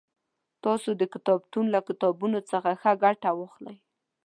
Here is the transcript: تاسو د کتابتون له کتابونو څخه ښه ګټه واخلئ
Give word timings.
تاسو 0.63 0.89
د 0.95 1.03
کتابتون 1.13 1.65
له 1.75 1.79
کتابونو 1.87 2.39
څخه 2.51 2.69
ښه 2.81 2.91
ګټه 3.03 3.29
واخلئ 3.35 3.77